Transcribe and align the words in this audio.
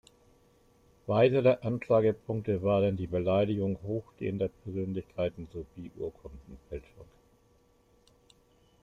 Weitere 1.05 1.57
Anklagepunkte 1.61 2.63
waren 2.63 2.97
die 2.97 3.05
Beleidigung 3.05 3.77
hochstehender 3.83 4.47
Persönlichkeiten 4.49 5.47
sowie 5.53 5.91
Urkundenfälschung. 5.95 7.05